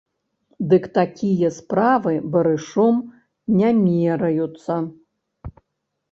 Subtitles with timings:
[0.69, 2.95] Дык такія справы барышом
[3.59, 4.79] не мераюцца.